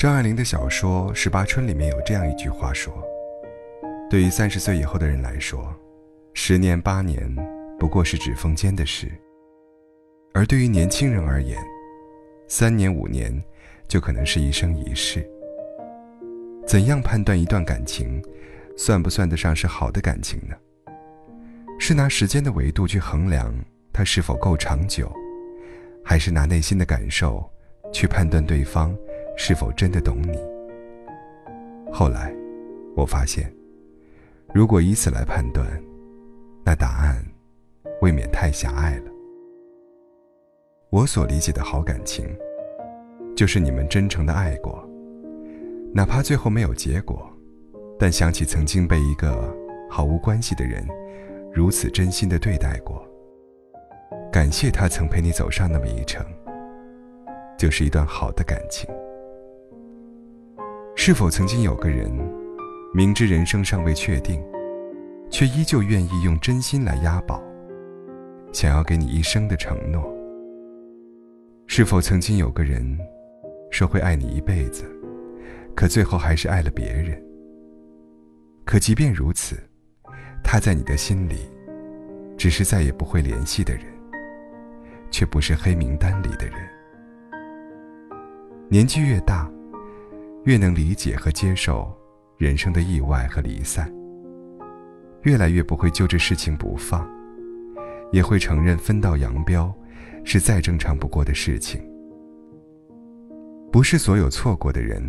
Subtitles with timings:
[0.00, 2.90] 张爱玲的小说《十八春》里面有这样一句话说
[4.08, 5.70] ：“对于三十岁以后的人来说，
[6.32, 7.30] 十年八年
[7.78, 9.08] 不过是指缝间的事；
[10.32, 11.62] 而对于年轻人而言，
[12.48, 13.30] 三年五年
[13.88, 15.22] 就可能是一生一世。”
[16.66, 18.24] 怎样判断一段感情，
[18.78, 20.56] 算不算得上是好的感情呢？
[21.78, 23.54] 是拿时间的维度去衡量
[23.92, 25.12] 它是否够长久，
[26.02, 27.46] 还是拿内心的感受
[27.92, 28.96] 去判断对方？
[29.42, 30.38] 是否真的懂你？
[31.90, 32.30] 后来，
[32.94, 33.50] 我发现，
[34.52, 35.66] 如果以此来判断，
[36.62, 37.24] 那答案
[38.02, 39.10] 未免太狭隘了。
[40.90, 42.28] 我所理解的好感情，
[43.34, 44.86] 就是你们真诚的爱过，
[45.94, 47.26] 哪怕最后没有结果，
[47.98, 49.56] 但想起曾经被一个
[49.88, 50.86] 毫无关系的人
[51.50, 53.02] 如此真心的对待过，
[54.30, 56.22] 感谢他曾陪你走上那么一程，
[57.56, 58.86] 就是一段好的感情。
[61.10, 62.08] 是否曾经有个人，
[62.94, 64.40] 明知人生尚未确定，
[65.28, 67.42] 却依旧愿意用真心来押宝，
[68.52, 70.04] 想要给你一生的承诺？
[71.66, 72.96] 是否曾经有个人，
[73.72, 74.84] 说会爱你一辈子，
[75.74, 77.20] 可最后还是爱了别人？
[78.64, 79.56] 可即便如此，
[80.44, 81.50] 他在你的心里，
[82.38, 83.82] 只是再也不会联系的人，
[85.10, 86.54] 却不是黑名单里的人。
[88.68, 89.50] 年纪越大。
[90.44, 91.92] 越能理解和接受
[92.38, 93.92] 人生的意外和离散，
[95.22, 97.06] 越来越不会揪着事情不放，
[98.10, 99.72] 也会承认分道扬镳
[100.24, 101.82] 是再正常不过的事情。
[103.70, 105.02] 不是所有错过的人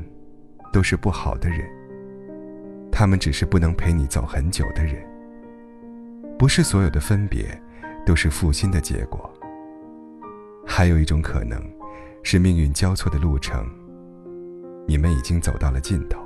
[0.74, 1.66] 都是不好的人，
[2.92, 5.02] 他们只是不能陪你走很久的人。
[6.38, 7.46] 不是所有的分别
[8.06, 9.32] 都是负心的结果，
[10.68, 11.58] 还有一种可能，
[12.22, 13.66] 是命运交错的路程。
[14.88, 16.20] 你们已经走到了尽头，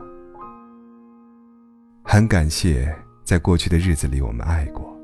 [2.04, 2.93] 很感谢
[3.23, 4.98] 在过去的日子里我们爱过，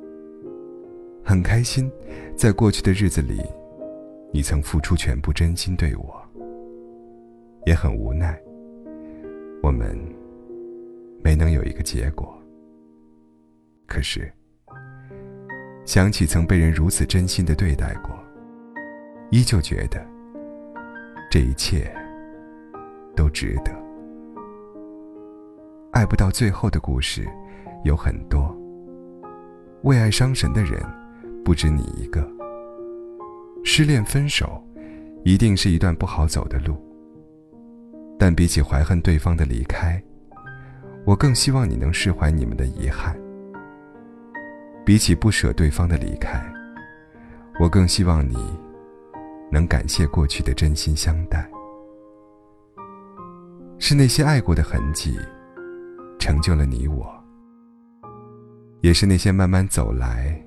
[1.23, 1.91] 很开心
[2.35, 3.41] 在过去的日子里，
[4.33, 6.21] 你曾付出全部真心对我，
[7.65, 8.39] 也很无奈，
[9.61, 9.97] 我们
[11.23, 12.35] 没能有一个结果。
[13.85, 14.31] 可是，
[15.85, 18.17] 想起曾被人如此真心的对待过，
[19.29, 20.03] 依旧觉得
[21.29, 21.93] 这一切。
[23.15, 23.71] 都值得。
[25.91, 27.27] 爱不到最后的故事
[27.83, 28.55] 有很多，
[29.83, 30.81] 为爱伤神的人
[31.43, 32.25] 不止你一个。
[33.63, 34.63] 失恋分手，
[35.23, 36.75] 一定是一段不好走的路。
[38.17, 40.01] 但比起怀恨对方的离开，
[41.05, 43.15] 我更希望你能释怀你们的遗憾。
[44.85, 46.41] 比起不舍对方的离开，
[47.59, 48.37] 我更希望你
[49.51, 51.49] 能感谢过去的真心相待。
[53.83, 55.17] 是那些爱过的痕迹，
[56.19, 57.03] 成就了你我；
[58.81, 60.39] 也是那些慢慢走来，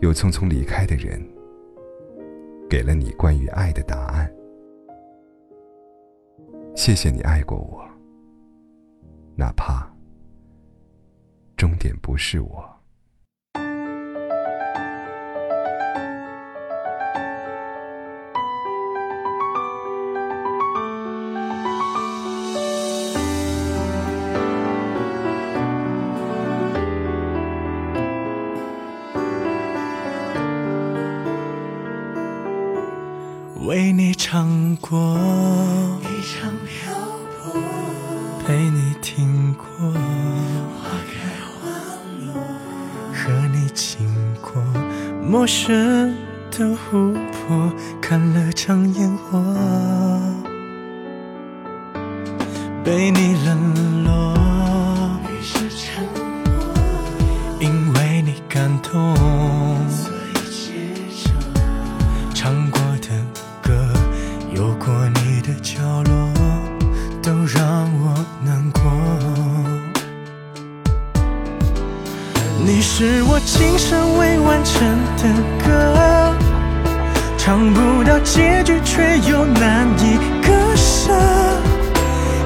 [0.00, 1.22] 又匆匆离开的人，
[2.68, 4.26] 给了你关于爱的答案。
[6.74, 7.86] 谢谢你爱过我，
[9.36, 9.86] 哪怕
[11.58, 12.77] 终点不是我。
[33.68, 35.18] 为你唱过，
[36.00, 36.90] 一场漂
[37.36, 37.52] 泊，
[38.42, 39.66] 陪你听过
[40.80, 41.12] 花开
[41.52, 41.68] 花
[42.24, 42.32] 落，
[43.12, 44.08] 和你经
[44.40, 44.52] 过
[45.22, 46.16] 陌生
[46.50, 47.70] 的湖泊，
[48.00, 49.38] 看了场烟火，
[52.82, 54.17] 被你冷落，
[73.00, 74.74] 是我今生未完成
[75.18, 75.22] 的
[75.64, 76.34] 歌，
[77.38, 81.12] 唱不到结局，却又难以割舍。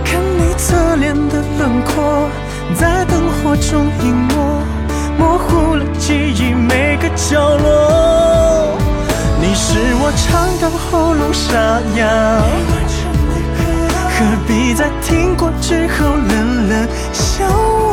[0.05, 2.29] 看你侧脸的轮廓，
[2.75, 4.35] 在灯火中隐没，
[5.19, 8.77] 模糊了记忆每个角落。
[9.41, 12.05] 你是我唱到喉咙沙哑，
[14.19, 17.92] 何必在听过之后冷冷笑我，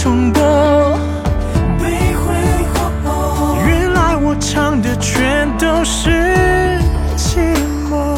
[0.00, 0.40] 冲动？
[1.80, 2.32] 被挥
[2.72, 6.08] 霍，原来我唱的全都是
[7.16, 7.40] 寂
[7.90, 8.17] 寞。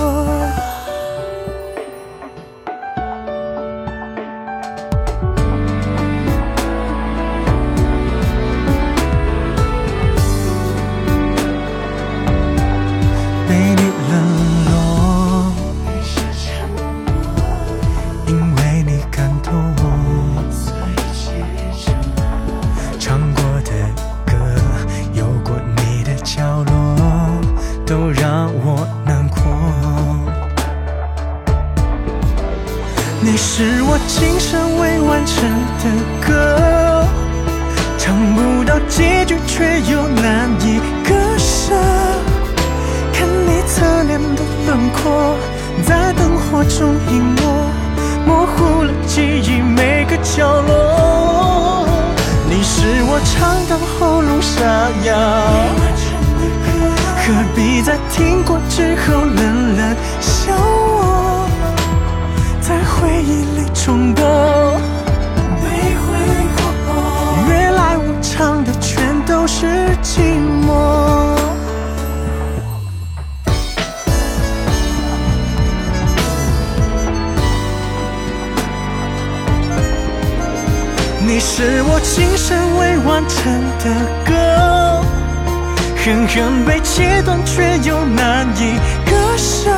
[33.22, 35.44] 你是我今生未完成
[35.78, 35.84] 的
[36.26, 37.06] 歌，
[37.98, 41.74] 唱不到结局却又难以割舍。
[43.12, 45.36] 看你侧脸的轮廓，
[45.86, 47.42] 在灯火中隐没，
[48.26, 51.86] 模糊了记忆每个角落。
[52.48, 54.64] 你是我唱到喉咙沙
[55.04, 55.12] 哑。
[55.76, 56.08] 完成
[56.40, 56.68] 的歌，
[57.20, 60.56] 何必在听过之后冷冷笑，
[63.22, 64.24] 忆里重播？
[65.60, 66.06] 被挥
[66.56, 66.58] 霍。
[67.48, 69.66] 原来我唱的全都是
[70.02, 70.20] 寂
[70.66, 70.68] 寞。
[81.22, 83.84] 你是我今生未完成的
[84.26, 84.32] 歌，
[86.02, 89.70] 狠狠被切断，却又难以割舍。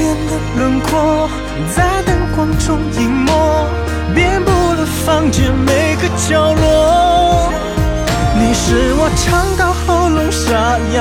[0.00, 1.28] 脸的轮廓
[1.76, 3.30] 在灯光中隐没，
[4.14, 7.52] 遍布了房间每个角落。
[8.38, 10.48] 你是我唱到喉咙沙
[10.94, 10.98] 哑，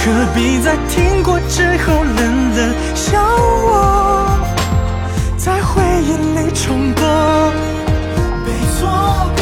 [0.00, 0.02] 何
[0.34, 2.20] 必在听过之后冷
[2.56, 3.22] 冷笑
[3.70, 4.36] 我，
[5.38, 7.04] 在回忆里重播？
[8.44, 8.80] 被错
[9.36, 9.39] 过。